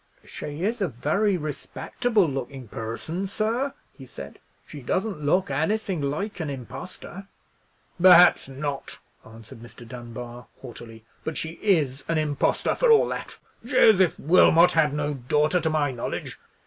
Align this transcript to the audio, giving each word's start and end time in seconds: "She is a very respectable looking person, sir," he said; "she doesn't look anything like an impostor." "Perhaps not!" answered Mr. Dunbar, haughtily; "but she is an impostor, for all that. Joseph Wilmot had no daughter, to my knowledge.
"She 0.25 0.63
is 0.63 0.81
a 0.81 0.87
very 0.87 1.37
respectable 1.37 2.27
looking 2.27 2.67
person, 2.67 3.27
sir," 3.27 3.71
he 3.93 4.07
said; 4.07 4.39
"she 4.65 4.81
doesn't 4.81 5.23
look 5.23 5.51
anything 5.51 6.01
like 6.01 6.39
an 6.39 6.49
impostor." 6.49 7.27
"Perhaps 8.01 8.47
not!" 8.47 8.97
answered 9.23 9.59
Mr. 9.59 9.87
Dunbar, 9.87 10.47
haughtily; 10.63 11.05
"but 11.23 11.37
she 11.37 11.59
is 11.61 12.03
an 12.07 12.17
impostor, 12.17 12.73
for 12.73 12.89
all 12.91 13.07
that. 13.09 13.37
Joseph 13.63 14.17
Wilmot 14.17 14.71
had 14.71 14.91
no 14.91 15.13
daughter, 15.13 15.61
to 15.61 15.69
my 15.69 15.91
knowledge. 15.91 16.39